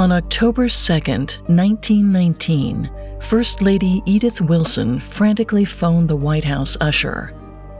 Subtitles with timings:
[0.00, 2.90] On October 2, 1919,
[3.20, 7.34] First Lady Edith Wilson frantically phoned the White House usher.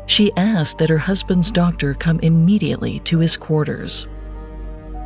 [0.05, 4.07] She asked that her husband's doctor come immediately to his quarters.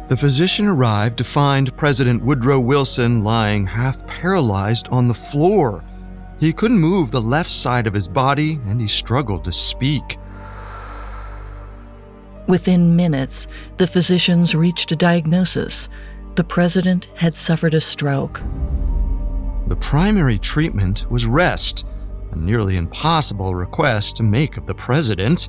[0.08, 5.84] The physician arrived to find President Woodrow Wilson lying half paralyzed on the floor.
[6.40, 10.18] He couldn't move the left side of his body and he struggled to speak.
[12.46, 13.46] Within minutes,
[13.78, 15.88] the physicians reached a diagnosis.
[16.34, 18.42] The president had suffered a stroke.
[19.68, 21.86] The primary treatment was rest,
[22.32, 25.48] a nearly impossible request to make of the president.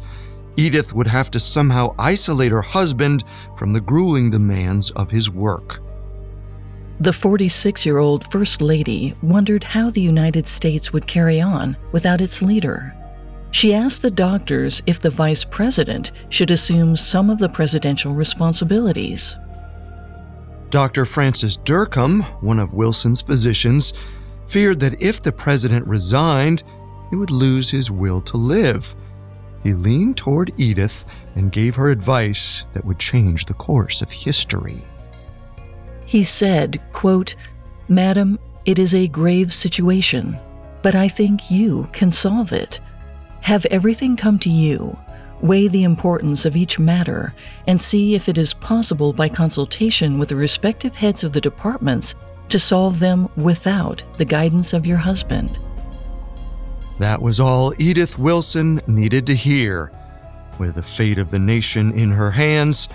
[0.58, 3.24] Edith would have to somehow isolate her husband
[3.58, 5.82] from the grueling demands of his work.
[7.00, 12.22] The 46 year old First Lady wondered how the United States would carry on without
[12.22, 12.96] its leader.
[13.50, 19.36] She asked the doctors if the vice president should assume some of the presidential responsibilities.
[20.70, 21.06] Dr.
[21.06, 23.94] Francis Dercum, one of Wilson's physicians,
[24.48, 26.64] feared that if the president resigned,
[27.10, 28.96] he would lose his will to live.
[29.64, 34.84] He leaned toward Edith and gave her advice that would change the course of history.
[36.06, 37.36] He said, quote,
[37.88, 40.38] Madam, it is a grave situation,
[40.82, 42.80] but I think you can solve it.
[43.42, 44.98] Have everything come to you
[45.42, 47.34] weigh the importance of each matter,
[47.68, 52.16] and see if it is possible by consultation with the respective heads of the departments
[52.50, 55.60] to solve them without the guidance of your husband.
[57.00, 59.92] That was all Edith Wilson needed to hear.
[60.58, 62.88] With the fate of the nation in her hands,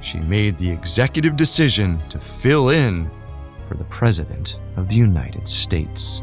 [0.00, 3.10] she made the executive decision to fill in
[3.68, 6.22] for the President of the United States.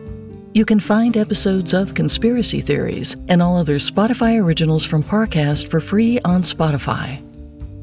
[0.53, 5.79] You can find episodes of Conspiracy Theories and all other Spotify originals from Parcast for
[5.79, 7.23] free on Spotify.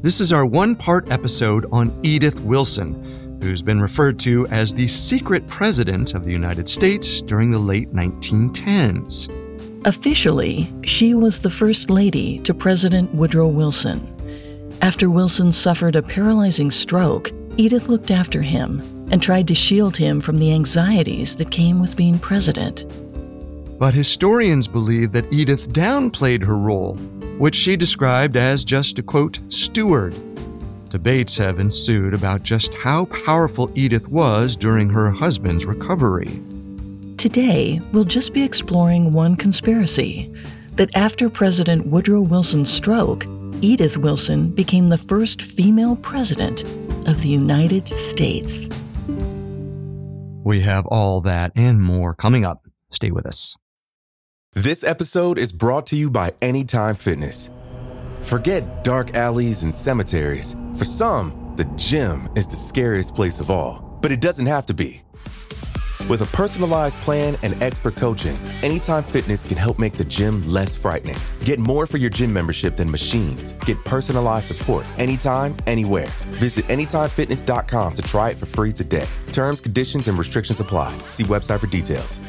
[0.03, 4.85] This is our one part episode on Edith Wilson, who's been referred to as the
[4.85, 9.33] secret president of the United States during the late 1910s.
[9.87, 14.15] Officially, she was the first lady to President Woodrow Wilson.
[14.83, 20.19] After Wilson suffered a paralyzing stroke, Edith looked after him and tried to shield him
[20.21, 22.85] from the anxieties that came with being president.
[23.79, 26.95] But historians believe that Edith downplayed her role,
[27.37, 30.13] which she described as just a quote, steward.
[30.89, 36.41] Debates have ensued about just how powerful Edith was during her husband's recovery.
[37.17, 40.33] Today, we'll just be exploring one conspiracy
[40.75, 43.25] that after President Woodrow Wilson's stroke,
[43.61, 46.63] Edith Wilson became the first female president
[47.07, 48.69] of the United States.
[50.49, 52.65] We have all that and more coming up.
[52.89, 53.55] Stay with us.
[54.53, 57.51] This episode is brought to you by Anytime Fitness.
[58.21, 60.55] Forget dark alleys and cemeteries.
[60.75, 64.73] For some, the gym is the scariest place of all, but it doesn't have to
[64.73, 65.03] be.
[66.09, 70.75] With a personalized plan and expert coaching, Anytime Fitness can help make the gym less
[70.75, 71.17] frightening.
[71.49, 73.53] Get more for your gym membership than machines.
[73.65, 76.05] Get personalized support anytime, anywhere.
[76.37, 79.07] Visit AnytimeFitness.com to try it for free today.
[79.31, 80.95] Terms, conditions, and restrictions apply.
[81.07, 82.19] See website for details.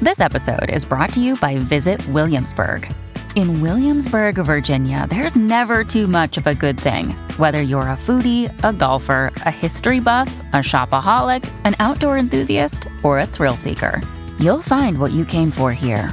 [0.00, 2.92] This episode is brought to you by Visit Williamsburg.
[3.36, 7.10] In Williamsburg, Virginia, there's never too much of a good thing.
[7.38, 13.20] Whether you're a foodie, a golfer, a history buff, a shopaholic, an outdoor enthusiast, or
[13.20, 14.02] a thrill seeker,
[14.40, 16.12] you'll find what you came for here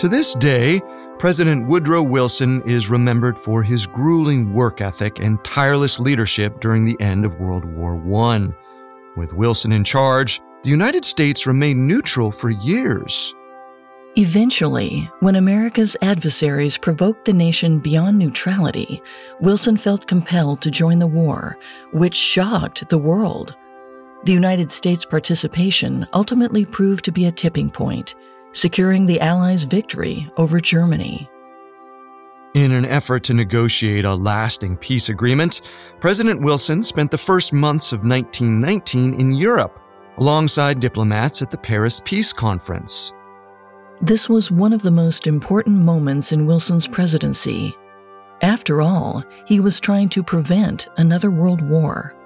[0.00, 0.80] To this day,
[1.18, 6.98] President Woodrow Wilson is remembered for his grueling work ethic and tireless leadership during the
[7.02, 8.48] end of World War I.
[9.14, 13.34] With Wilson in charge, the United States remained neutral for years.
[14.16, 19.02] Eventually, when America's adversaries provoked the nation beyond neutrality,
[19.42, 21.58] Wilson felt compelled to join the war,
[21.92, 23.54] which shocked the world.
[24.24, 28.14] The United States' participation ultimately proved to be a tipping point
[28.52, 31.28] securing the Allies' victory over Germany.
[32.54, 35.60] In an effort to negotiate a lasting peace agreement,
[36.00, 39.78] President Wilson spent the first months of 1919 in Europe,
[40.18, 43.12] alongside diplomats at the Paris Peace Conference.
[44.02, 47.76] This was one of the most important moments in Wilson's presidency.
[48.42, 52.16] After all, he was trying to prevent another world war.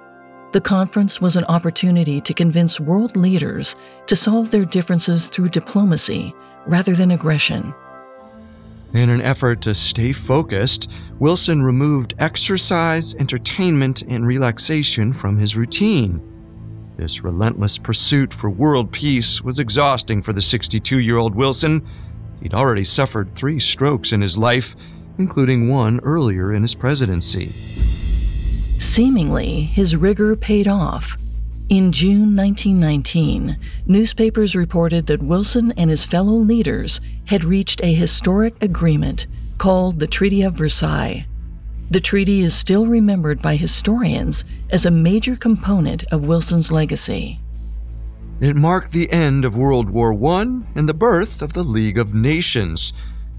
[0.55, 3.75] The conference was an opportunity to convince world leaders
[4.07, 6.33] to solve their differences through diplomacy
[6.65, 7.73] rather than aggression.
[8.93, 16.21] In an effort to stay focused, Wilson removed exercise, entertainment, and relaxation from his routine.
[16.95, 21.85] This relentless pursuit for world peace was exhausting for the 62 year old Wilson.
[22.41, 24.77] He'd already suffered three strokes in his life,
[25.17, 27.74] including one earlier in his presidency.
[28.77, 31.17] Seemingly, his rigor paid off.
[31.67, 33.57] In June 1919,
[33.87, 39.25] newspapers reported that Wilson and his fellow leaders had reached a historic agreement
[39.57, 41.25] called the Treaty of Versailles.
[41.89, 47.39] The treaty is still remembered by historians as a major component of Wilson's legacy.
[48.41, 50.41] It marked the end of World War I
[50.75, 52.91] and the birth of the League of Nations,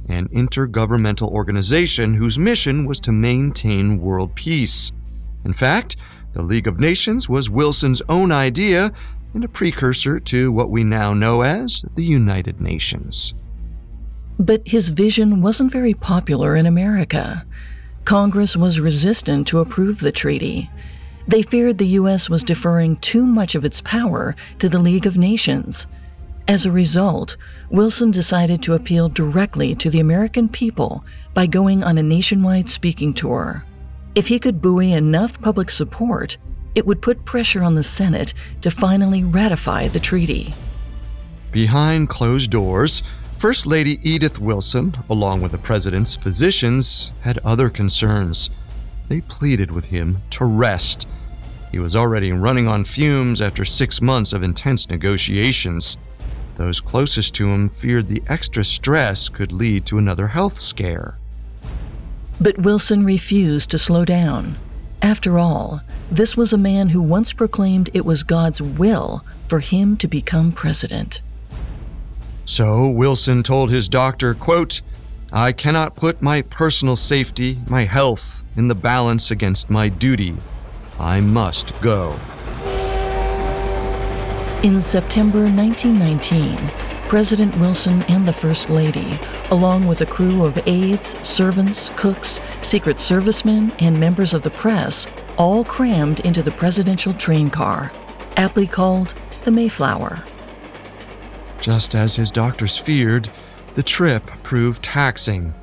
[0.08, 4.92] an intergovernmental organization whose mission was to maintain world peace.
[5.46, 5.94] In fact,
[6.32, 8.90] the League of Nations was Wilson's own idea
[9.32, 13.32] and a precursor to what we now know as the United Nations.
[14.40, 17.46] But his vision wasn't very popular in America.
[18.04, 20.68] Congress was resistant to approve the treaty.
[21.28, 22.28] They feared the U.S.
[22.28, 25.86] was deferring too much of its power to the League of Nations.
[26.48, 27.36] As a result,
[27.70, 31.04] Wilson decided to appeal directly to the American people
[31.34, 33.64] by going on a nationwide speaking tour.
[34.16, 36.38] If he could buoy enough public support,
[36.74, 38.32] it would put pressure on the Senate
[38.62, 40.54] to finally ratify the treaty.
[41.52, 43.02] Behind closed doors,
[43.36, 48.48] First Lady Edith Wilson, along with the president's physicians, had other concerns.
[49.08, 51.06] They pleaded with him to rest.
[51.70, 55.98] He was already running on fumes after six months of intense negotiations.
[56.54, 61.18] Those closest to him feared the extra stress could lead to another health scare.
[62.40, 64.58] But Wilson refused to slow down.
[65.00, 65.80] After all,
[66.10, 70.52] this was a man who once proclaimed it was God's will for him to become
[70.52, 71.20] president.
[72.44, 74.82] So Wilson told his doctor, quote,
[75.32, 80.36] I cannot put my personal safety, my health, in the balance against my duty.
[80.98, 82.18] I must go.
[84.62, 86.70] In September 1919,
[87.08, 89.20] President Wilson and the First Lady,
[89.52, 95.06] along with a crew of aides, servants, cooks, Secret Servicemen, and members of the press,
[95.36, 97.92] all crammed into the presidential train car,
[98.36, 99.14] aptly called
[99.44, 100.24] the Mayflower.
[101.60, 103.30] Just as his doctors feared,
[103.74, 105.54] the trip proved taxing.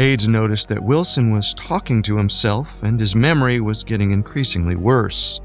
[0.00, 5.40] Aides noticed that Wilson was talking to himself and his memory was getting increasingly worse.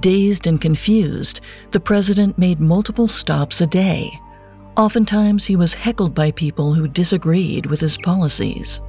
[0.00, 1.40] Dazed and confused,
[1.70, 4.20] the president made multiple stops a day.
[4.76, 8.80] Oftentimes, he was heckled by people who disagreed with his policies.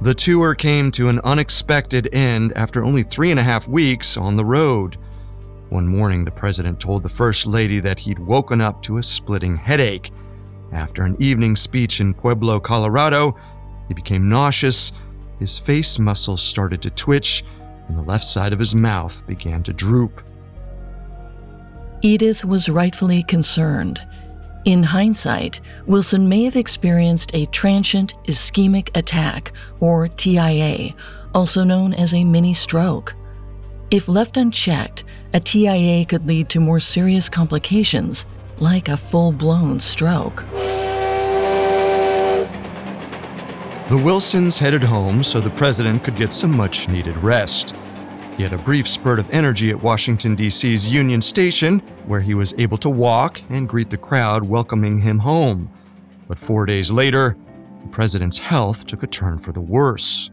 [0.00, 4.36] The tour came to an unexpected end after only three and a half weeks on
[4.36, 4.96] the road.
[5.70, 9.56] One morning, the president told the First Lady that he'd woken up to a splitting
[9.56, 10.12] headache.
[10.72, 13.36] After an evening speech in Pueblo, Colorado,
[13.88, 14.92] he became nauseous,
[15.40, 17.44] his face muscles started to twitch,
[17.88, 20.22] and the left side of his mouth began to droop.
[22.02, 24.00] Edith was rightfully concerned.
[24.64, 30.94] In hindsight, Wilson may have experienced a transient ischemic attack, or TIA,
[31.34, 33.14] also known as a mini stroke.
[33.90, 38.26] If left unchecked, a TIA could lead to more serious complications,
[38.58, 40.42] like a full blown stroke.
[43.88, 47.76] The Wilsons headed home so the president could get some much needed rest.
[48.36, 52.52] He had a brief spurt of energy at Washington, D.C.'s Union Station, where he was
[52.58, 55.70] able to walk and greet the crowd welcoming him home.
[56.26, 57.36] But four days later,
[57.82, 60.32] the president's health took a turn for the worse.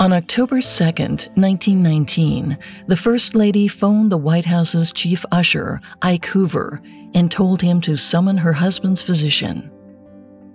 [0.00, 6.82] On October 2nd, 1919, the First Lady phoned the White House's chief usher, Ike Hoover,
[7.14, 9.70] and told him to summon her husband's physician.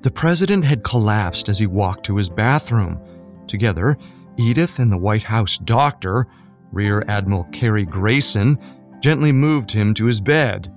[0.06, 3.00] The president had collapsed as he walked to his bathroom.
[3.48, 3.98] Together,
[4.38, 6.28] Edith and the White House doctor,
[6.72, 8.60] Rear Admiral Cary Grayson,
[9.00, 10.72] gently moved him to his bed.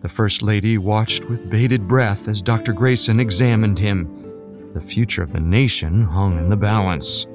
[0.00, 2.72] The First Lady watched with bated breath as Dr.
[2.72, 4.08] Grayson examined him.
[4.72, 7.26] The future of the nation hung in the balance.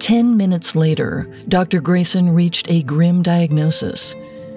[0.00, 1.80] Ten minutes later, Dr.
[1.80, 4.16] Grayson reached a grim diagnosis.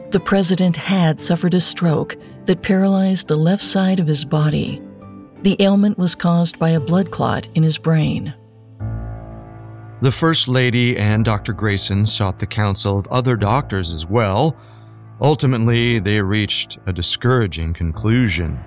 [0.09, 4.81] The president had suffered a stroke that paralyzed the left side of his body.
[5.43, 8.33] The ailment was caused by a blood clot in his brain.
[9.99, 11.51] The First Lady and Dr.
[11.51, 14.55] Grayson sought the counsel of other doctors as well.
[15.21, 18.57] Ultimately, they reached a discouraging conclusion.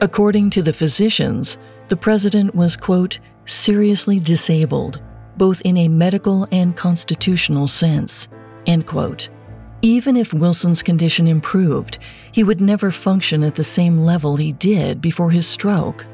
[0.00, 5.02] According to the physicians, the president was, quote, seriously disabled,
[5.36, 8.28] both in a medical and constitutional sense,
[8.66, 9.28] end quote.
[9.84, 11.98] Even if Wilson's condition improved,
[12.30, 16.06] he would never function at the same level he did before his stroke.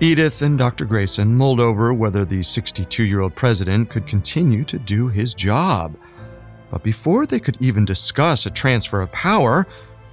[0.00, 0.84] Edith and Dr.
[0.84, 5.96] Grayson mulled over whether the 62 year old president could continue to do his job.
[6.72, 9.64] But before they could even discuss a transfer of power,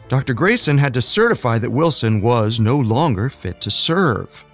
[0.08, 0.36] Dr.
[0.36, 4.46] Grayson had to certify that Wilson was no longer fit to serve.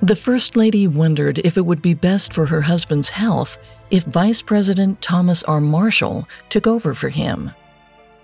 [0.00, 3.58] The First Lady wondered if it would be best for her husband's health
[3.90, 5.60] if Vice President Thomas R.
[5.60, 7.50] Marshall took over for him.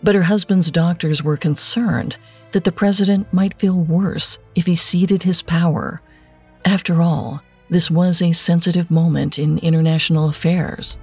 [0.02, 2.16] But her husband's doctors were concerned
[2.52, 6.00] that the president might feel worse if he ceded his power
[6.64, 10.96] after all, this was a sensitive moment in international affairs.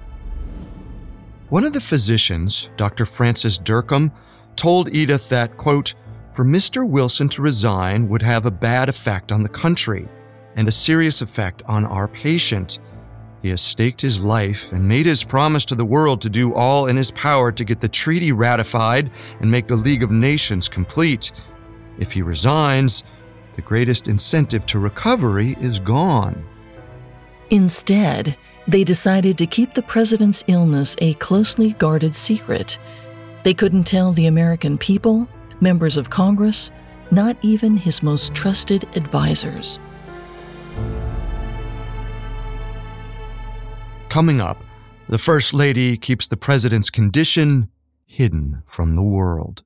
[1.50, 3.04] One of the physicians, Dr.
[3.04, 4.10] Francis Dercum,
[4.56, 5.94] told Edith that, quote,
[6.32, 6.88] for Mr.
[6.88, 10.08] Wilson to resign would have a bad effect on the country
[10.56, 12.78] and a serious effect on our patient.
[13.42, 16.86] He has staked his life and made his promise to the world to do all
[16.86, 21.32] in his power to get the treaty ratified and make the League of Nations complete.
[21.98, 23.02] If he resigns,
[23.54, 26.44] the greatest incentive to recovery is gone.
[27.50, 28.36] Instead,
[28.68, 32.78] they decided to keep the president's illness a closely guarded secret.
[33.42, 35.28] They couldn't tell the American people,
[35.60, 36.70] members of Congress,
[37.10, 39.80] not even his most trusted advisors.
[44.08, 44.62] Coming up,
[45.08, 47.70] the First Lady keeps the president's condition
[48.04, 49.62] hidden from the world.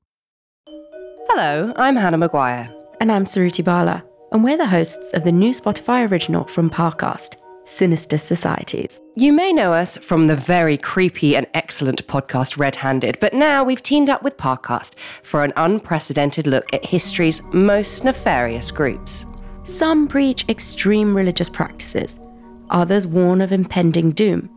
[1.29, 2.73] Hello, I'm Hannah Maguire.
[3.01, 7.35] And I'm Suruthi Bala, and we're the hosts of the new Spotify original from Parcast,
[7.65, 8.99] Sinister Societies.
[9.15, 13.63] You may know us from the very creepy and excellent podcast Red Handed, but now
[13.63, 19.25] we've teamed up with Parcast for an unprecedented look at history's most nefarious groups.
[19.67, 22.21] Some preach extreme religious practices,
[22.69, 24.49] others warn of impending doom,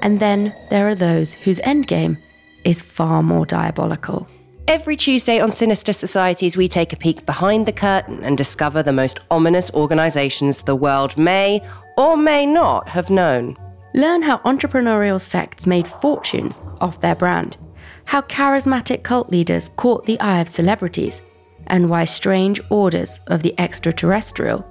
[0.00, 2.16] and then there are those whose endgame
[2.64, 4.26] is far more diabolical.
[4.66, 8.94] Every Tuesday on Sinister Societies, we take a peek behind the curtain and discover the
[8.94, 11.60] most ominous organizations the world may
[11.98, 13.58] or may not have known.
[13.92, 17.58] Learn how entrepreneurial sects made fortunes off their brand,
[18.06, 21.20] how charismatic cult leaders caught the eye of celebrities,
[21.68, 24.66] and why strange orders of the extraterrestrial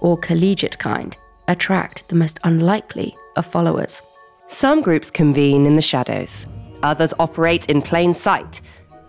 [0.00, 1.16] or collegiate kind
[1.48, 4.02] attract the most unlikely of followers.
[4.48, 6.46] Some groups convene in the shadows,
[6.82, 8.60] others operate in plain sight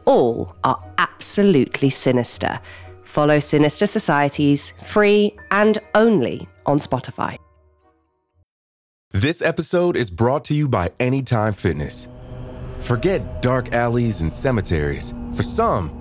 [0.05, 2.59] all are absolutely sinister.
[3.03, 7.37] Follow Sinister Societies free and only on Spotify.
[9.11, 12.07] This episode is brought to you by Anytime Fitness.
[12.79, 15.13] Forget dark alleys and cemeteries.
[15.35, 16.00] For some,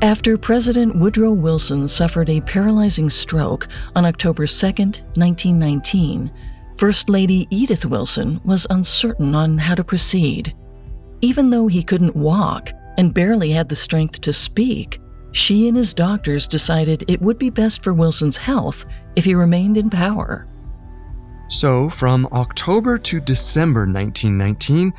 [0.00, 6.30] After President Woodrow Wilson suffered a paralyzing stroke on October 2, 1919,
[6.76, 10.54] First Lady Edith Wilson was uncertain on how to proceed.
[11.20, 15.00] Even though he couldn't walk and barely had the strength to speak,
[15.32, 18.86] she and his doctors decided it would be best for Wilson's health
[19.16, 20.46] if he remained in power.
[21.48, 24.92] So, from October to December 1919,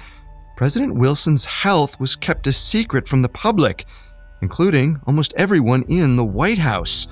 [0.58, 3.86] President Wilson's health was kept a secret from the public
[4.42, 7.08] including almost everyone in the White House.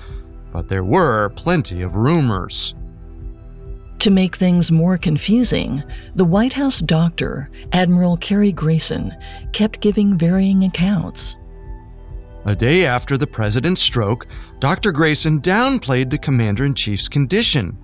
[0.52, 2.74] But there were plenty of rumors.
[4.00, 5.82] To make things more confusing,
[6.14, 9.14] the White House doctor, Admiral Cary Grayson,
[9.52, 11.36] kept giving varying accounts.
[12.44, 14.28] A day after the president's stroke,
[14.60, 14.92] Dr.
[14.92, 17.76] Grayson downplayed the commander in chief's condition.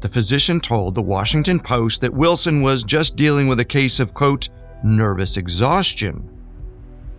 [0.00, 4.14] the physician told the Washington Post that Wilson was just dealing with a case of,
[4.14, 4.48] quote,
[4.84, 6.30] nervous exhaustion.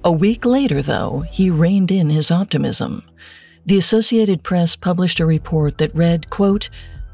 [0.03, 3.03] A week later, though, he reined in his optimism.
[3.65, 6.69] The Associated Press published a report that read, quote,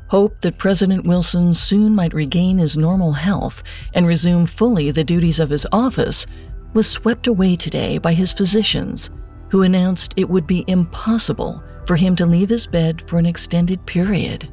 [0.09, 3.63] Hope that President Wilson soon might regain his normal health
[3.95, 6.27] and resume fully the duties of his office
[6.75, 9.09] was swept away today by his physicians,
[9.49, 13.83] who announced it would be impossible for him to leave his bed for an extended
[13.87, 14.47] period.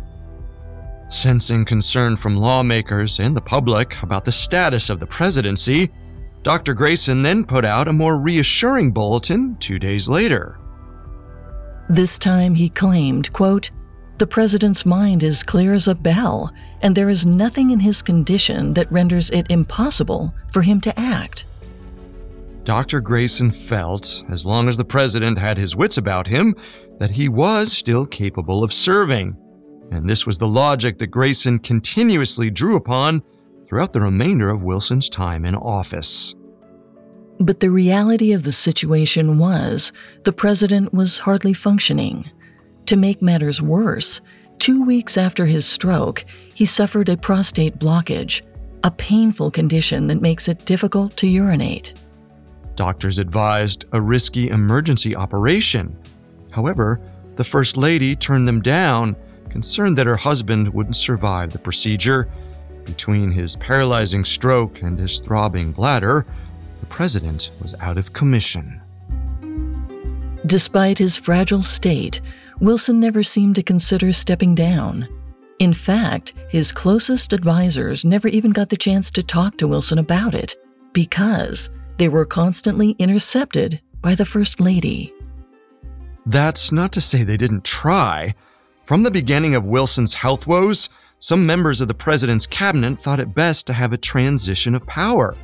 [1.09, 5.91] Sensing concern from lawmakers and the public about the status of the presidency,
[6.43, 6.75] Dr.
[6.75, 10.59] Grayson then put out a more reassuring bulletin two days later.
[11.89, 13.71] This time he claimed, quote,
[14.19, 18.75] the president's mind is clear as a bell, and there is nothing in his condition
[18.75, 21.45] that renders it impossible for him to act.
[22.65, 23.01] Dr.
[23.01, 26.55] Grayson felt, as long as the president had his wits about him,
[26.99, 29.37] that he was still capable of serving.
[29.91, 33.23] And this was the logic that Grayson continuously drew upon
[33.73, 36.35] throughout the remainder of Wilson's time in office.
[37.41, 42.31] But the reality of the situation was the president was hardly functioning.
[42.85, 44.21] To make matters worse,
[44.59, 48.43] two weeks after his stroke, he suffered a prostate blockage,
[48.85, 51.95] a painful condition that makes it difficult to urinate.
[52.75, 55.97] Doctors advised a risky emergency operation.
[56.51, 57.01] However,
[57.37, 59.17] the First Lady turned them down,
[59.49, 62.29] concerned that her husband wouldn't survive the procedure.
[62.85, 66.27] Between his paralyzing stroke and his throbbing bladder,
[66.81, 68.81] the president was out of commission.
[70.45, 72.21] Despite his fragile state,
[72.61, 75.09] Wilson never seemed to consider stepping down.
[75.59, 80.35] In fact, his closest advisors never even got the chance to talk to Wilson about
[80.35, 80.57] it
[80.93, 85.15] because they were constantly intercepted by the First Lady.
[86.27, 88.35] That's not to say they didn't try.
[88.85, 90.89] From the beginning of Wilson's health woes,
[91.23, 95.37] some members of the president's cabinet thought it best to have a transition of power.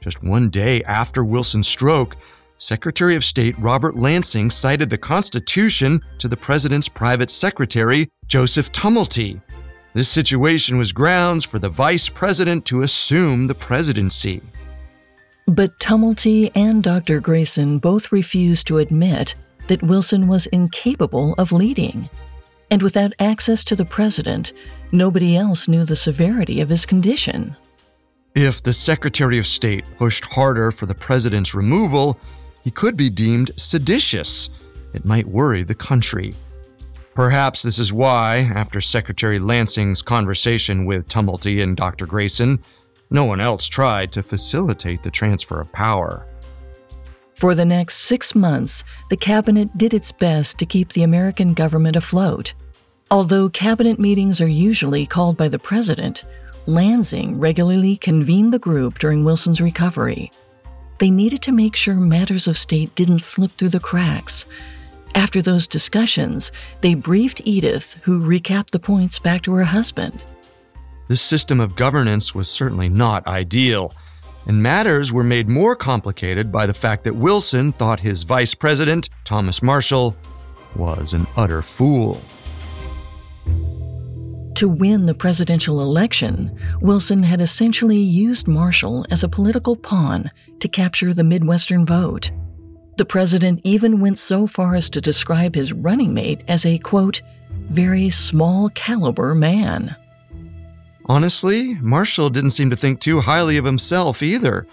[0.00, 2.16] Just one day after Wilson's stroke,
[2.56, 9.40] Secretary of State Robert Lansing cited the Constitution to the president's private secretary, Joseph Tumulty.
[9.94, 14.42] This situation was grounds for the vice president to assume the presidency.
[15.46, 17.20] But Tumulty and Dr.
[17.20, 19.36] Grayson both refused to admit
[19.68, 22.10] that Wilson was incapable of leading.
[22.68, 24.52] And without access to the president,
[24.92, 27.56] nobody else knew the severity of his condition.
[28.34, 32.18] If the Secretary of State pushed harder for the president's removal,
[32.62, 34.50] he could be deemed seditious.
[34.94, 36.34] It might worry the country.
[37.14, 42.06] Perhaps this is why, after Secretary Lansing's conversation with Tumulty and Dr.
[42.06, 42.60] Grayson,
[43.10, 46.26] no one else tried to facilitate the transfer of power.
[47.34, 51.96] For the next six months, the cabinet did its best to keep the American government
[51.96, 52.52] afloat.
[53.12, 56.24] Although cabinet meetings are usually called by the president,
[56.66, 60.30] Lansing regularly convened the group during Wilson's recovery.
[60.98, 64.46] They needed to make sure matters of state didn't slip through the cracks.
[65.16, 70.22] After those discussions, they briefed Edith, who recapped the points back to her husband.
[71.08, 73.92] This system of governance was certainly not ideal,
[74.46, 79.08] and matters were made more complicated by the fact that Wilson thought his vice president,
[79.24, 80.14] Thomas Marshall,
[80.76, 82.20] was an utter fool.
[83.46, 90.68] To win the presidential election, Wilson had essentially used Marshall as a political pawn to
[90.68, 92.30] capture the Midwestern vote.
[92.98, 97.22] The president even went so far as to describe his running mate as a, quote,
[97.70, 99.96] very small caliber man.
[101.06, 104.66] Honestly, Marshall didn't seem to think too highly of himself either.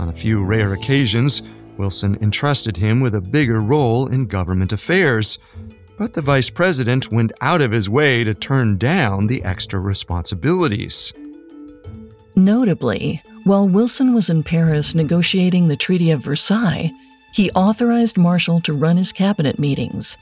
[0.00, 1.42] On a few rare occasions,
[1.76, 5.38] Wilson entrusted him with a bigger role in government affairs,
[6.00, 11.12] but the vice president went out of his way to turn down the extra responsibilities.
[12.34, 16.90] Notably, while Wilson was in Paris negotiating the Treaty of Versailles,
[17.34, 20.16] he authorized Marshall to run his cabinet meetings.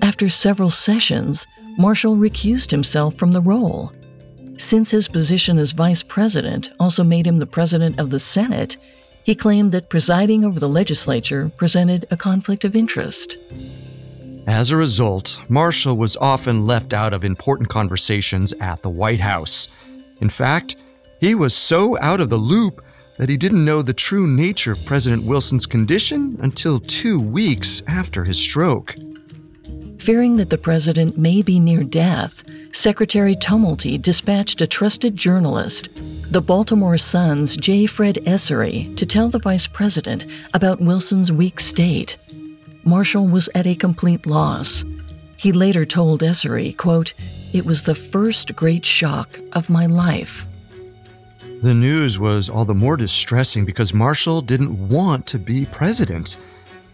[0.00, 3.92] After several sessions, Marshall recused himself from the role.
[4.56, 8.78] Since his position as vice president also made him the president of the Senate,
[9.22, 13.36] he claimed that presiding over the legislature presented a conflict of interest.
[14.50, 19.68] As a result, Marshall was often left out of important conversations at the White House.
[20.20, 20.74] In fact,
[21.20, 22.84] he was so out of the loop
[23.16, 28.24] that he didn't know the true nature of President Wilson's condition until two weeks after
[28.24, 28.96] his stroke.
[29.98, 35.90] Fearing that the president may be near death, Secretary Tumulty dispatched a trusted journalist,
[36.32, 37.86] the Baltimore Sun's J.
[37.86, 42.18] Fred Essary, to tell the vice president about Wilson's weak state.
[42.84, 44.84] Marshall was at a complete loss.
[45.36, 47.14] He later told Essary, quote,
[47.52, 50.46] it was the first great shock of my life.
[51.62, 56.38] The news was all the more distressing because Marshall didn't want to be president.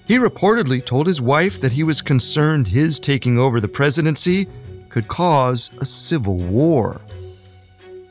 [0.07, 4.47] He reportedly told his wife that he was concerned his taking over the presidency
[4.89, 7.01] could cause a civil war.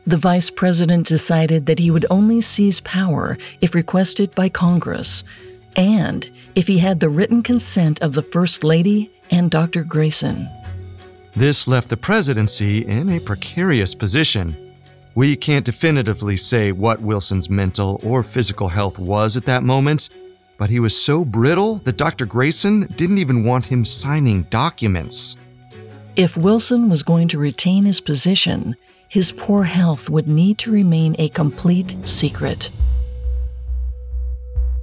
[0.08, 5.24] The vice president decided that he would only seize power if requested by Congress
[5.76, 9.84] and if he had the written consent of the First Lady and Dr.
[9.84, 10.50] Grayson.
[11.36, 14.56] This left the presidency in a precarious position.
[15.16, 20.10] We can't definitively say what Wilson's mental or physical health was at that moment,
[20.58, 22.26] but he was so brittle that Dr.
[22.26, 25.38] Grayson didn't even want him signing documents.
[26.16, 28.76] If Wilson was going to retain his position,
[29.10, 32.70] his poor health would need to remain a complete secret.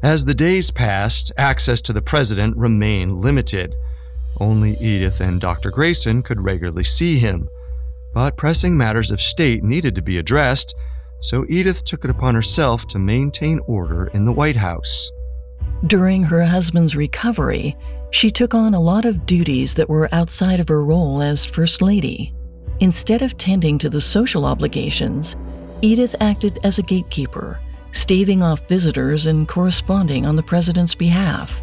[0.03, 3.77] As the days passed, access to the president remained limited.
[4.41, 5.71] Only Edith and Dr.
[5.71, 7.49] Grayson could regularly see him.
[8.13, 10.75] But pressing matters of state needed to be addressed,
[11.21, 15.11] so Edith took it upon herself to maintain order in the White House.
[15.87, 17.77] During her husband's recovery,
[18.11, 21.81] she took on a lot of duties that were outside of her role as First
[21.81, 22.35] Lady.
[22.81, 25.37] Instead of tending to the social obligations,
[25.81, 27.61] Edith acted as a gatekeeper,
[27.93, 31.63] staving off visitors and corresponding on the president's behalf.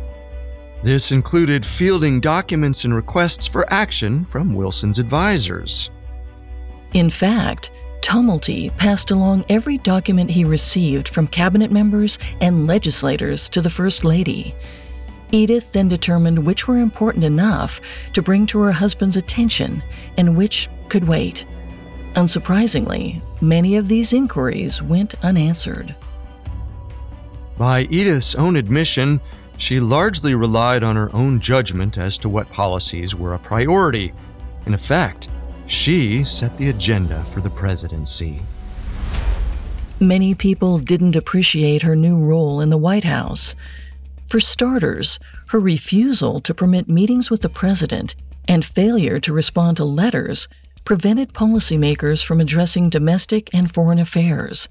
[0.82, 5.92] This included fielding documents and requests for action from Wilson's advisors.
[6.94, 13.62] In fact, Tumulty passed along every document he received from cabinet members and legislators to
[13.62, 14.56] the First Lady.
[15.32, 17.82] Edith then determined which were important enough
[18.13, 19.84] to bring to her husband's attention
[20.18, 21.46] and which could wait.
[22.15, 25.94] Unsurprisingly, many of these inquiries went unanswered.
[27.60, 29.19] By Edith's own admission,
[29.58, 34.13] she largely relied on her own judgment as to what policies were a priority.
[34.65, 35.28] In effect,
[35.65, 38.39] she set the agenda for the presidency.
[40.00, 43.56] Many people didn't appreciate her new role in the White House.
[44.28, 48.15] For starters, her refusal to permit meetings with the president
[48.48, 50.48] and failure to respond to letters
[50.86, 54.69] prevented policymakers from addressing domestic and foreign affairs.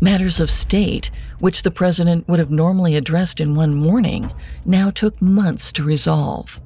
[0.00, 4.30] Matters of state, which the president would have normally addressed in one morning,
[4.64, 6.60] now took months to resolve.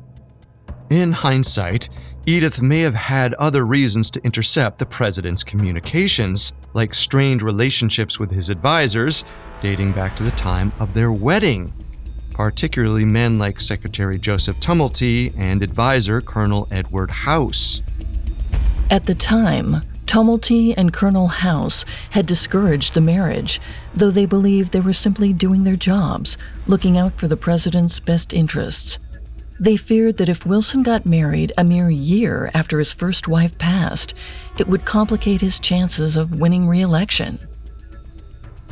[0.91, 1.89] In hindsight,
[2.27, 8.33] Edith may have had other reasons to intercept the president's communications, like strained relationships with
[8.33, 9.25] his advisors
[9.61, 11.73] dating back to the time of their wedding,
[12.33, 17.81] particularly men like Secretary Joseph Tumulty and advisor Colonel Edward House.
[18.91, 23.61] At the time, Tumulty and Colonel House had discouraged the marriage,
[23.95, 28.33] though they believed they were simply doing their jobs, looking out for the president's best
[28.33, 28.99] interests.
[29.61, 34.13] They feared that if Wilson got married a mere year after his first wife passed,
[34.59, 37.39] it would complicate his chances of winning re election.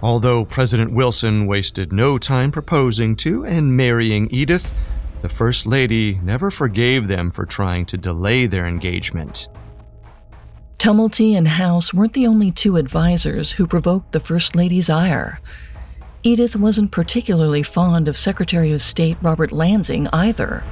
[0.03, 4.75] Although President Wilson wasted no time proposing to and marrying Edith,
[5.23, 9.49] the First Lady never forgave them for trying to delay their engagement.
[10.79, 15.41] Tumulty and House weren't the only two advisors who provoked the First Lady's ire.
[16.23, 20.63] Edith wasn't particularly fond of Secretary of State Robert Lansing either.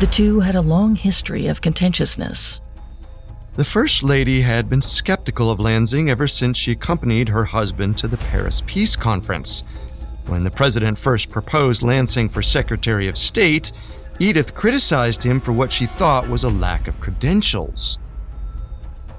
[0.00, 2.62] The two had a long history of contentiousness.
[3.56, 8.08] The First Lady had been skeptical of Lansing ever since she accompanied her husband to
[8.08, 9.64] the Paris Peace Conference.
[10.28, 13.70] When the president first proposed Lansing for Secretary of State,
[14.18, 17.98] Edith criticized him for what she thought was a lack of credentials.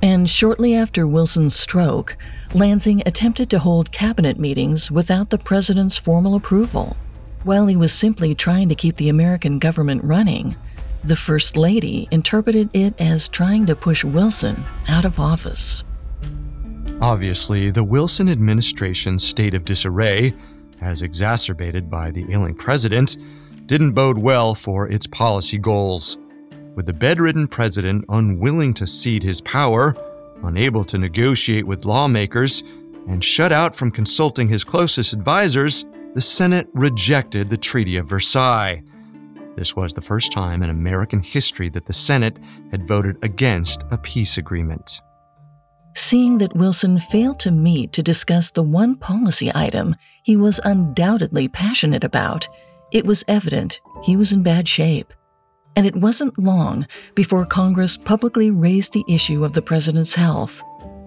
[0.03, 2.17] And shortly after Wilson's stroke,
[2.53, 6.97] Lansing attempted to hold cabinet meetings without the president's formal approval.
[7.43, 10.57] While he was simply trying to keep the American government running,
[11.05, 15.85] the First Lady interpreted it as trying to push Wilson out of office.
[16.99, 20.33] Obviously, the Wilson administration's state of disarray,
[20.81, 23.15] as exacerbated by the ailing president,
[23.67, 26.17] didn't bode well for its policy goals
[26.75, 29.95] with the bedridden president unwilling to cede his power,
[30.43, 32.63] unable to negotiate with lawmakers,
[33.07, 38.81] and shut out from consulting his closest advisors, the Senate rejected the Treaty of Versailles.
[39.55, 42.37] This was the first time in American history that the Senate
[42.71, 45.01] had voted against a peace agreement.
[45.95, 51.47] Seeing that Wilson failed to meet to discuss the one policy item he was undoubtedly
[51.47, 52.47] passionate about,
[52.91, 55.13] it was evident he was in bad shape
[55.75, 60.63] and it wasn't long before Congress publicly raised the issue of the president's health.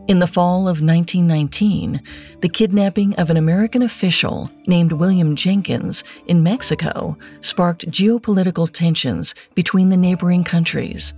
[0.09, 2.01] In the fall of 1919,
[2.41, 9.89] the kidnapping of an American official named William Jenkins in Mexico sparked geopolitical tensions between
[9.89, 11.13] the neighboring countries.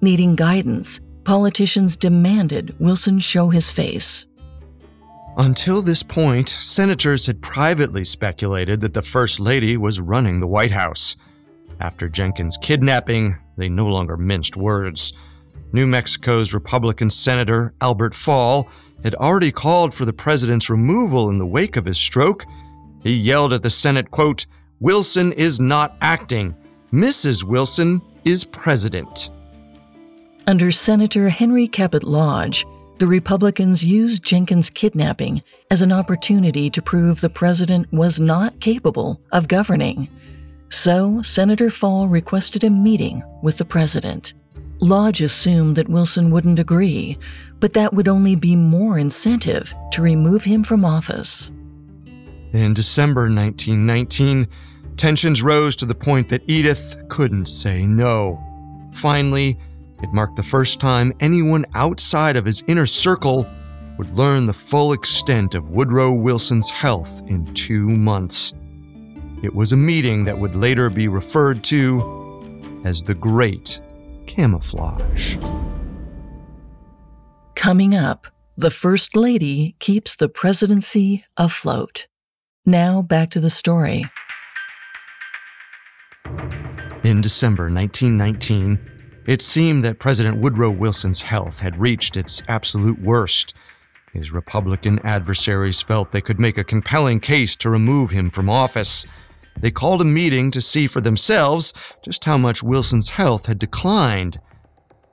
[0.00, 4.26] Needing guidance, politicians demanded Wilson show his face.
[5.36, 10.72] Until this point, senators had privately speculated that the First Lady was running the White
[10.72, 11.16] House.
[11.82, 15.12] After Jenkins' kidnapping, they no longer minced words.
[15.72, 18.68] New Mexico's Republican Senator Albert Fall
[19.02, 22.44] had already called for the president's removal in the wake of his stroke.
[23.02, 24.46] He yelled at the Senate, quote,
[24.78, 26.54] Wilson is not acting.
[26.92, 27.42] Mrs.
[27.42, 29.30] Wilson is president.
[30.46, 32.64] Under Senator Henry Cabot Lodge,
[32.98, 39.20] the Republicans used Jenkins' kidnapping as an opportunity to prove the president was not capable
[39.32, 40.06] of governing.
[40.72, 44.32] So, Senator Fall requested a meeting with the president.
[44.80, 47.18] Lodge assumed that Wilson wouldn't agree,
[47.60, 51.50] but that would only be more incentive to remove him from office.
[52.54, 54.48] In December 1919,
[54.96, 58.42] tensions rose to the point that Edith couldn't say no.
[58.94, 59.58] Finally,
[60.02, 63.46] it marked the first time anyone outside of his inner circle
[63.98, 68.54] would learn the full extent of Woodrow Wilson's health in two months.
[69.42, 73.80] It was a meeting that would later be referred to as the Great
[74.26, 75.36] Camouflage.
[77.56, 82.06] Coming up, the First Lady keeps the presidency afloat.
[82.64, 84.04] Now back to the story.
[87.02, 88.78] In December 1919,
[89.26, 93.54] it seemed that President Woodrow Wilson's health had reached its absolute worst.
[94.12, 99.04] His Republican adversaries felt they could make a compelling case to remove him from office.
[99.58, 104.38] They called a meeting to see for themselves just how much Wilson's health had declined.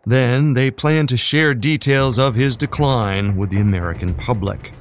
[0.06, 4.73] Then they planned to share details of his decline with the American public.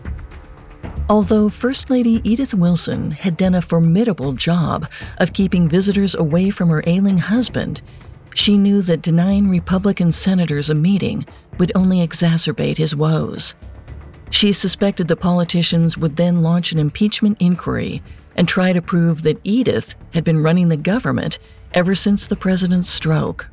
[1.10, 6.68] Although First Lady Edith Wilson had done a formidable job of keeping visitors away from
[6.68, 7.80] her ailing husband,
[8.34, 11.26] she knew that denying Republican senators a meeting
[11.58, 13.54] would only exacerbate his woes.
[14.30, 18.02] She suspected the politicians would then launch an impeachment inquiry
[18.38, 21.38] and try to prove that Edith had been running the government
[21.74, 23.50] ever since the president's stroke.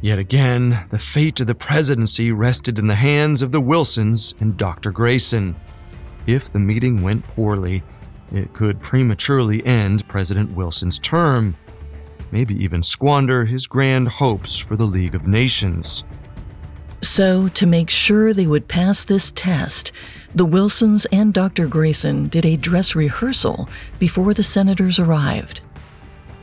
[0.00, 4.56] Yet again, the fate of the presidency rested in the hands of the Wilsons and
[4.56, 4.90] Dr.
[4.90, 5.54] Grayson.
[6.26, 7.82] If the meeting went poorly,
[8.32, 11.54] it could prematurely end President Wilson's term
[12.34, 16.02] maybe even squander his grand hopes for the League of Nations.
[17.00, 19.92] So, to make sure they would pass this test,
[20.34, 21.68] the Wilsons and Dr.
[21.68, 23.68] Grayson did a dress rehearsal
[24.00, 25.60] before the senators arrived.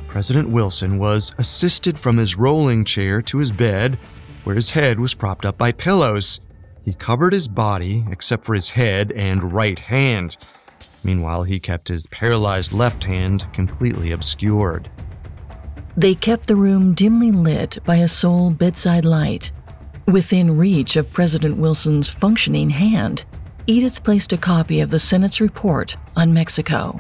[0.08, 3.98] President Wilson was assisted from his rolling chair to his bed,
[4.44, 6.40] where his head was propped up by pillows.
[6.84, 10.38] He covered his body, except for his head and right hand.
[11.04, 14.90] Meanwhile, he kept his paralyzed left hand completely obscured.
[15.98, 19.52] They kept the room dimly lit by a sole bedside light.
[20.08, 23.26] Within reach of President Wilson's functioning hand,
[23.68, 27.00] Edith placed a copy of the Senate's report on Mexico.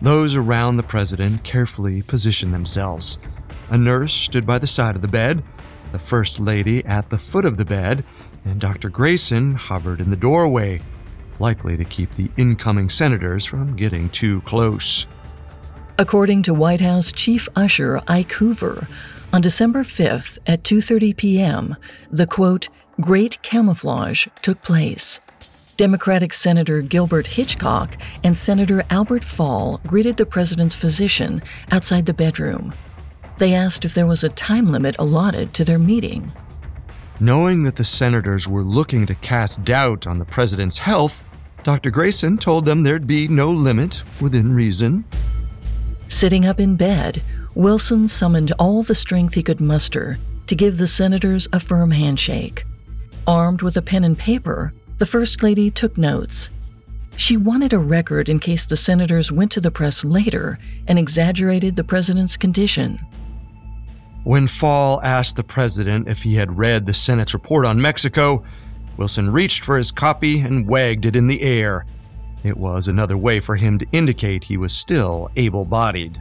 [0.00, 3.18] Those around the president carefully positioned themselves.
[3.70, 5.42] A nurse stood by the side of the bed,
[5.92, 8.04] the First Lady at the foot of the bed,
[8.44, 8.88] and Dr.
[8.88, 10.80] Grayson hovered in the doorway,
[11.38, 15.06] likely to keep the incoming senators from getting too close.
[15.98, 18.88] According to White House Chief Usher Ike Hoover,
[19.32, 21.76] on December 5th at 2:30 p.m.,
[22.10, 22.68] the quote,
[23.00, 25.20] "Great Camouflage" took place.
[25.76, 32.72] Democratic Senator Gilbert Hitchcock and Senator Albert Fall greeted the president's physician outside the bedroom.
[33.38, 36.32] They asked if there was a time limit allotted to their meeting.
[37.20, 41.24] Knowing that the senators were looking to cast doubt on the president's health,
[41.62, 41.90] Dr.
[41.90, 45.04] Grayson told them there'd be no limit within reason.
[46.08, 47.22] Sitting up in bed,
[47.54, 52.64] Wilson summoned all the strength he could muster to give the senators a firm handshake.
[53.26, 56.50] Armed with a pen and paper, the First Lady took notes.
[57.16, 61.76] She wanted a record in case the senators went to the press later and exaggerated
[61.76, 62.98] the president's condition.
[64.24, 68.44] When Fall asked the president if he had read the Senate's report on Mexico,
[68.96, 71.86] Wilson reached for his copy and wagged it in the air,
[72.42, 76.20] it was another way for him to indicate he was still able bodied.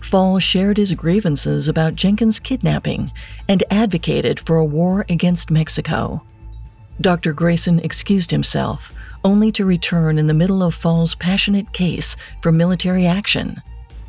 [0.00, 3.10] Fall shared his grievances about Jenkins' kidnapping
[3.48, 6.22] and advocated for a war against Mexico.
[7.00, 7.32] Dr.
[7.32, 8.92] Grayson excused himself,
[9.24, 13.60] only to return in the middle of Fall's passionate case for military action.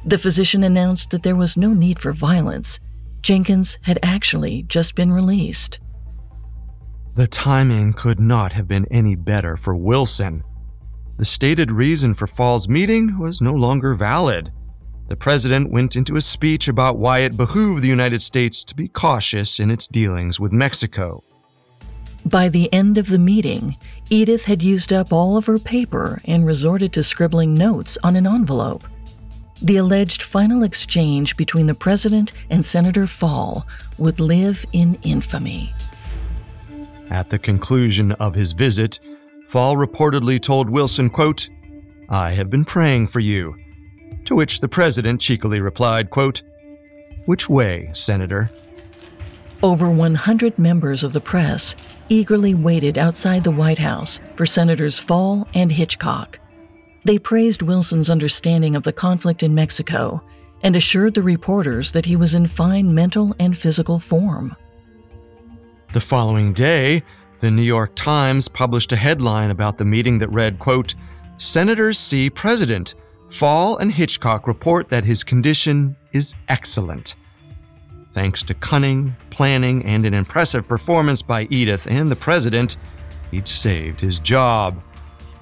[0.06, 2.80] The physician announced that there was no need for violence.
[3.22, 5.80] Jenkins had actually just been released.
[7.16, 10.44] The timing could not have been any better for Wilson.
[11.18, 14.52] The stated reason for Fall's meeting was no longer valid.
[15.08, 18.88] the president went into a speech about why it behooved the United States to be
[18.88, 21.24] cautious in its dealings with Mexico.
[22.26, 23.78] By the end of the meeting,
[24.10, 28.26] Edith had used up all of her paper and resorted to scribbling notes on an
[28.26, 28.84] envelope.
[29.62, 33.68] The alleged final exchange between the president and Senator Fall
[34.00, 35.72] would live in infamy.
[37.12, 39.00] At the conclusion of his visit,
[39.46, 41.50] Fall reportedly told Wilson, quote,
[42.10, 43.56] I have been praying for you.
[44.26, 46.42] To which the president cheekily replied, quote,
[47.26, 48.50] Which way, Senator?
[49.64, 51.76] Over 100 members of the press
[52.10, 56.40] eagerly waited outside the White House for Senators Fall and Hitchcock.
[57.06, 60.22] They praised Wilson's understanding of the conflict in Mexico
[60.62, 64.56] and assured the reporters that he was in fine mental and physical form.
[65.94, 67.04] The following day,
[67.40, 70.96] the New York Times published a headline about the meeting that read, quote,
[71.38, 72.96] Senators see President.
[73.30, 77.16] Fall and Hitchcock report that his condition is excellent.
[78.16, 82.78] Thanks to cunning, planning, and an impressive performance by Edith and the president,
[83.30, 84.82] he'd saved his job.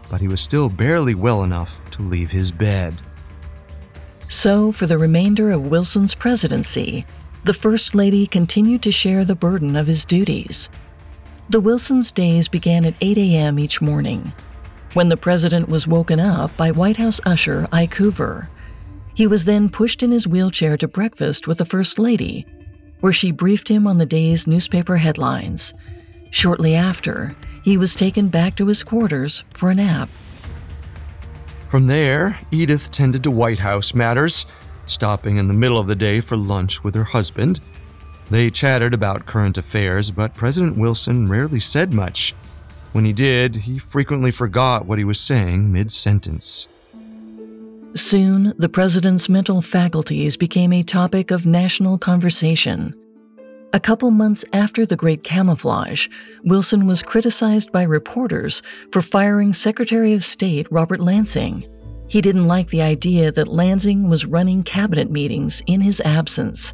[0.09, 2.99] But he was still barely well enough to leave his bed.
[4.27, 7.05] So, for the remainder of Wilson's presidency,
[7.43, 10.67] the First Lady continued to share the burden of his duties.
[11.49, 13.59] The Wilsons' days began at 8 a.m.
[13.59, 14.33] each morning,
[14.93, 18.49] when the president was woken up by White House usher Ike Hoover.
[19.13, 22.47] He was then pushed in his wheelchair to breakfast with the First Lady,
[23.03, 25.73] where she briefed him on the day's newspaper headlines.
[26.29, 30.07] Shortly after, he was taken back to his quarters for a nap.
[31.67, 34.45] From there, Edith tended to White House matters,
[34.85, 37.59] stopping in the middle of the day for lunch with her husband.
[38.29, 42.33] They chatted about current affairs, but President Wilson rarely said much.
[42.93, 46.69] When he did, he frequently forgot what he was saying mid sentence.
[47.95, 52.95] Soon, the president's mental faculties became a topic of national conversation.
[53.71, 56.07] A couple months after the Great Camouflage,
[56.43, 61.63] Wilson was criticized by reporters for firing Secretary of State Robert Lansing.
[62.07, 66.73] He didn't like the idea that Lansing was running cabinet meetings in his absence.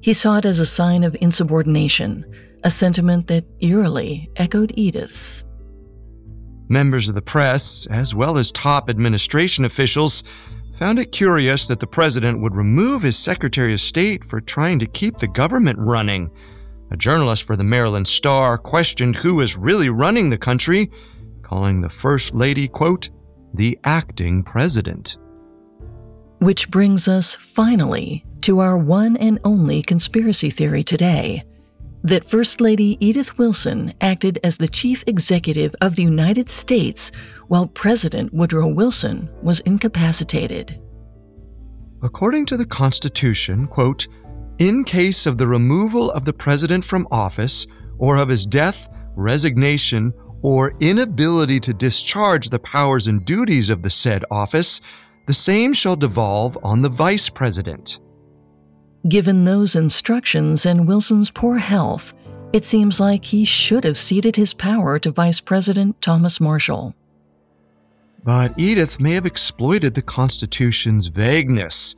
[0.00, 2.24] He saw it as a sign of insubordination,
[2.64, 5.44] a sentiment that eerily echoed Edith's.
[6.68, 10.22] Members of the press, as well as top administration officials,
[10.74, 14.86] found it curious that the president would remove his Secretary of State for trying to
[14.86, 16.30] keep the government running.
[16.90, 20.90] A journalist for the Maryland Star questioned who was really running the country,
[21.42, 23.10] calling the First Lady, quote,
[23.54, 25.16] the acting president.
[26.38, 31.44] Which brings us finally to our one and only conspiracy theory today
[32.02, 37.10] that First Lady Edith Wilson acted as the chief executive of the United States
[37.48, 40.80] while President Woodrow Wilson was incapacitated.
[42.02, 44.06] According to the Constitution, quote,
[44.58, 47.66] in case of the removal of the president from office
[47.98, 53.90] or of his death, resignation, or inability to discharge the powers and duties of the
[53.90, 54.80] said office,
[55.26, 58.00] the same shall devolve on the vice president.
[59.08, 62.12] Given those instructions and Wilson's poor health,
[62.52, 66.94] it seems like he should have ceded his power to Vice President Thomas Marshall.
[68.22, 71.96] But Edith may have exploited the Constitution's vagueness.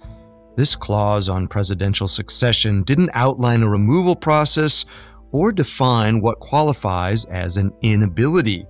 [0.57, 4.85] This clause on presidential succession didn't outline a removal process
[5.33, 8.66] or define what qualifies as an inability.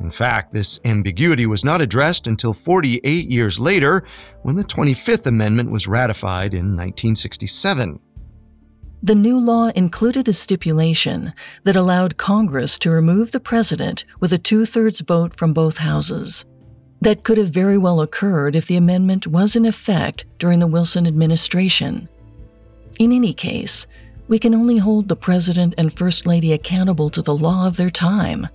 [0.00, 4.02] In fact, this ambiguity was not addressed until 48 years later
[4.42, 8.00] when the 25th Amendment was ratified in 1967.
[9.02, 11.32] The new law included a stipulation
[11.64, 16.44] that allowed Congress to remove the president with a two thirds vote from both houses.
[17.00, 21.06] That could have very well occurred if the amendment was in effect during the Wilson
[21.06, 22.10] administration.
[22.98, 23.86] In any case,
[24.28, 27.90] we can only hold the President and First Lady accountable to the law of their
[27.90, 28.48] time.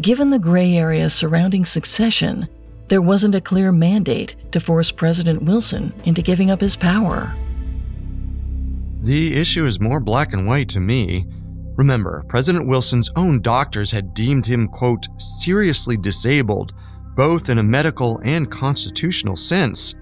[0.00, 2.48] Given the gray area surrounding succession,
[2.88, 7.34] there wasn't a clear mandate to force President Wilson into giving up his power.
[9.00, 11.26] The issue is more black and white to me.
[11.76, 16.72] Remember, President Wilson's own doctors had deemed him, quote, seriously disabled,
[17.14, 19.94] both in a medical and constitutional sense.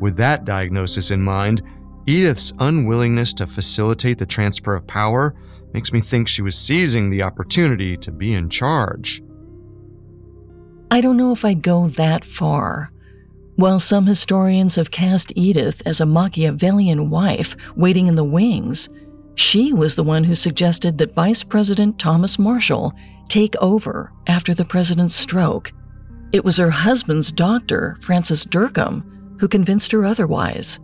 [0.00, 1.62] With that diagnosis in mind,
[2.06, 5.34] Edith's unwillingness to facilitate the transfer of power
[5.74, 9.22] makes me think she was seizing the opportunity to be in charge.
[10.90, 12.92] I don't know if I'd go that far.
[13.56, 18.88] While some historians have cast Edith as a Machiavellian wife waiting in the wings,
[19.34, 22.92] she was the one who suggested that Vice President Thomas Marshall
[23.28, 25.72] take over after the president's stroke.
[26.32, 30.78] It was her husband's doctor, Francis Dercum, who convinced her otherwise.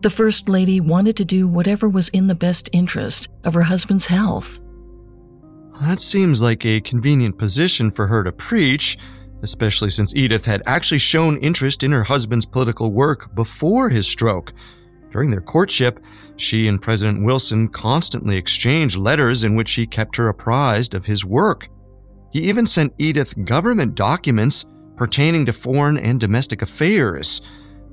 [0.00, 4.06] The First Lady wanted to do whatever was in the best interest of her husband's
[4.06, 4.60] health.
[5.80, 8.96] That seems like a convenient position for her to preach,
[9.42, 14.52] especially since Edith had actually shown interest in her husband's political work before his stroke.
[15.10, 15.98] During their courtship,
[16.36, 21.24] she and President Wilson constantly exchanged letters in which he kept her apprised of his
[21.24, 21.68] work.
[22.32, 27.40] He even sent Edith government documents pertaining to foreign and domestic affairs.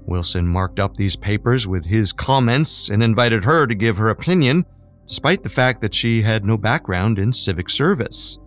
[0.07, 4.65] Wilson marked up these papers with his comments and invited her to give her opinion,
[5.07, 8.39] despite the fact that she had no background in civic service.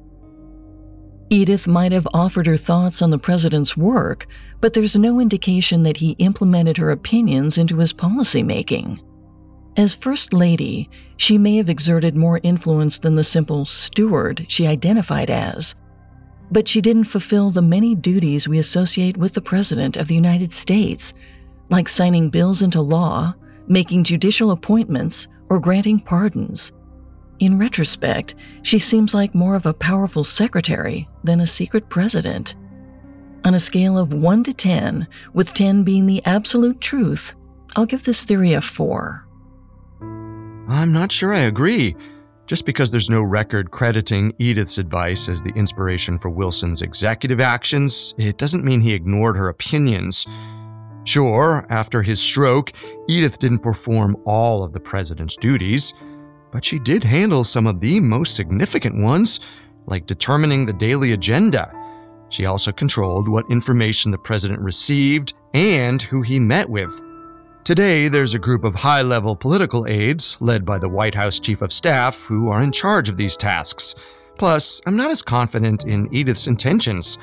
[1.30, 4.26] Edith might have offered her thoughts on the president's work,
[4.60, 8.98] but there's no indication that he implemented her opinions into his policymaking.
[9.76, 10.88] As First Lady,
[11.18, 15.74] she may have exerted more influence than the simple steward she identified as,
[16.50, 20.52] but she didn't fulfill the many duties we associate with the President of the United
[20.52, 21.12] States,
[21.68, 23.34] like signing bills into law,
[23.66, 26.72] making judicial appointments, or granting pardons.
[27.38, 32.56] In retrospect, she seems like more of a powerful secretary than a secret president.
[33.44, 37.34] On a scale of 1 to 10, with 10 being the absolute truth,
[37.76, 39.24] I'll give this theory a 4.
[40.68, 41.94] I'm not sure I agree.
[42.46, 48.14] Just because there's no record crediting Edith's advice as the inspiration for Wilson's executive actions,
[48.18, 50.26] it doesn't mean he ignored her opinions.
[51.08, 52.72] Sure, after his stroke,
[53.08, 55.94] Edith didn't perform all of the president's duties
[56.50, 59.40] but she did handle some of the most significant ones,
[59.86, 61.72] like determining the daily agenda.
[62.30, 67.02] She also controlled what information the president received and who he met with.
[67.64, 71.60] Today, there's a group of high level political aides, led by the White House Chief
[71.60, 73.94] of Staff, who are in charge of these tasks.
[74.38, 77.18] Plus, I'm not as confident in Edith's intentions.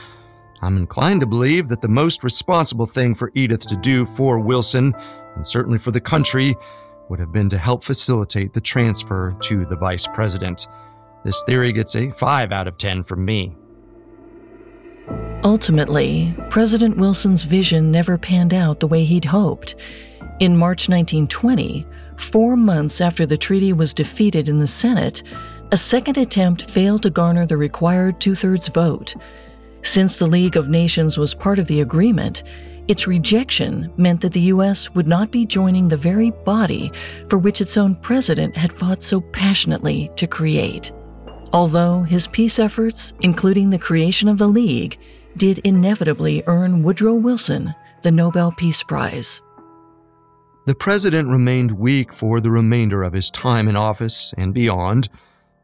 [0.61, 4.93] I'm inclined to believe that the most responsible thing for Edith to do for Wilson,
[5.35, 6.55] and certainly for the country,
[7.09, 10.67] would have been to help facilitate the transfer to the vice president.
[11.23, 13.55] This theory gets a 5 out of 10 from me.
[15.43, 19.75] Ultimately, President Wilson's vision never panned out the way he'd hoped.
[20.39, 21.85] In March 1920,
[22.17, 25.21] four months after the treaty was defeated in the Senate,
[25.71, 29.15] a second attempt failed to garner the required two thirds vote.
[29.85, 32.41] Since the League of Nations was part of the agreement,
[32.87, 34.89] its rejection meant that the U.S.
[34.95, 36.91] would not be joining the very body
[37.29, 40.91] for which its own president had fought so passionately to create.
[41.53, 44.97] Although his peace efforts, including the creation of the League,
[45.37, 49.39] did inevitably earn Woodrow Wilson the Nobel Peace Prize.
[50.65, 55.09] The president remained weak for the remainder of his time in office and beyond.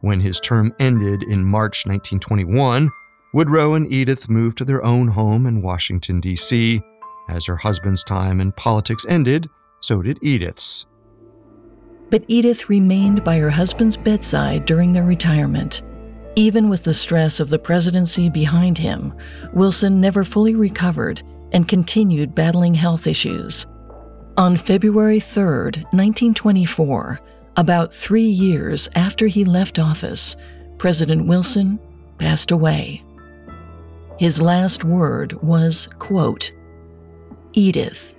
[0.01, 2.91] When his term ended in March 1921,
[3.33, 6.81] Woodrow and Edith moved to their own home in Washington, D.C.,
[7.29, 9.47] as her husband's time in politics ended,
[9.79, 10.85] so did Edith's.
[12.09, 15.81] But Edith remained by her husband's bedside during their retirement.
[16.35, 19.13] Even with the stress of the presidency behind him,
[19.53, 21.23] Wilson never fully recovered
[21.53, 23.65] and continued battling health issues.
[24.35, 25.43] On February 3,
[25.91, 27.19] 1924,
[27.55, 30.35] about three years after he left office,
[30.77, 31.79] President Wilson
[32.17, 33.03] passed away.
[34.21, 36.51] His last word was, quote,
[37.53, 38.13] Edith.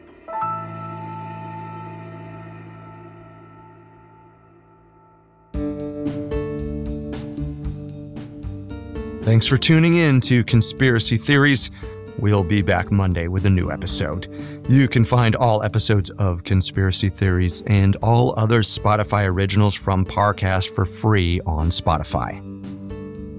[9.22, 11.70] Thanks for tuning in to Conspiracy Theories.
[12.18, 14.26] We'll be back Monday with a new episode.
[14.68, 20.74] You can find all episodes of Conspiracy Theories and all other Spotify originals from Parcast
[20.74, 22.40] for free on Spotify.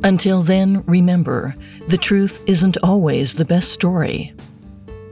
[0.06, 1.56] Until then, remember
[1.88, 4.34] the truth isn't always the best story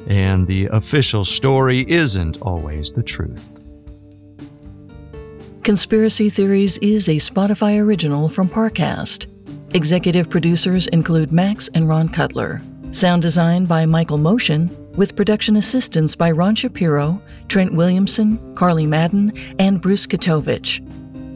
[0.08, 3.58] and the official story isn't always the truth.
[5.64, 9.28] Conspiracy Theories is a Spotify original from Parcast.
[9.76, 12.62] Executive producers include Max and Ron Cutler.
[12.92, 19.32] Sound design by Michael Motion, with production assistance by Ron Shapiro, Trent Williamson, Carly Madden,
[19.60, 20.86] and Bruce Katovich.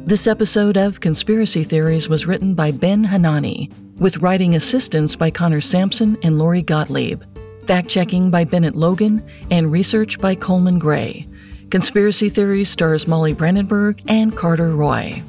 [0.06, 5.62] This episode of Conspiracy Theories was written by Ben Hanani, with writing assistance by Connor
[5.62, 7.24] Sampson and Lori Gottlieb.
[7.66, 11.28] Fact checking by Bennett Logan and research by Coleman Gray.
[11.72, 15.24] Conspiracy Theories stars Molly Brandenburg and Carter Roy.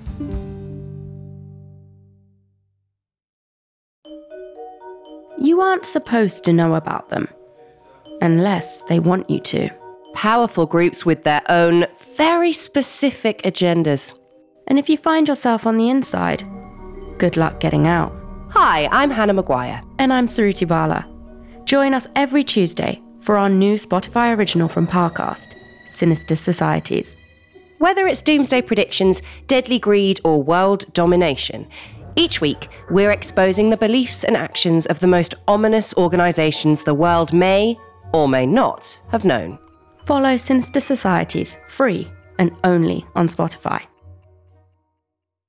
[5.38, 7.28] You aren't supposed to know about them
[8.20, 9.70] unless they want you to.
[10.14, 11.86] Powerful groups with their own
[12.16, 14.14] very specific agendas.
[14.66, 16.44] And if you find yourself on the inside,
[17.18, 18.25] good luck getting out.
[18.58, 19.82] Hi, I'm Hannah Maguire.
[19.98, 21.06] And I'm Suruthi Bala.
[21.66, 25.54] Join us every Tuesday for our new Spotify original from Parcast,
[25.84, 27.18] Sinister Societies.
[27.80, 31.68] Whether it's doomsday predictions, deadly greed, or world domination,
[32.16, 37.34] each week we're exposing the beliefs and actions of the most ominous organisations the world
[37.34, 37.76] may
[38.14, 39.58] or may not have known.
[40.06, 43.82] Follow Sinister Societies free and only on Spotify.